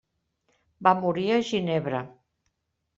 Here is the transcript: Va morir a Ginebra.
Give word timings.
Va 0.89 0.95
morir 1.03 1.27
a 1.35 1.37
Ginebra. 1.53 2.05